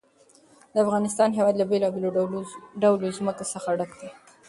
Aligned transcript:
د 0.73 0.75
افغانستان 0.85 1.29
هېواد 1.37 1.55
له 1.57 1.65
بېلابېلو 1.71 2.13
ډولو 2.83 3.07
ځمکه 3.17 3.43
څخه 3.53 3.69
ډک 3.79 3.91
دی. 3.99 4.09